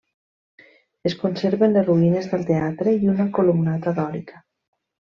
Es 1.09 1.15
conserven 1.25 1.77
les 1.77 1.87
ruïnes 1.91 2.31
del 2.33 2.49
teatre 2.49 2.97
i 3.05 3.13
una 3.17 3.31
columnata 3.39 3.99
dòrica. 4.03 4.47